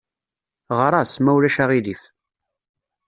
Ɣer-as, 0.77 1.13
ma 1.19 1.31
ulac 1.35 1.57
aɣilif. 1.63 2.03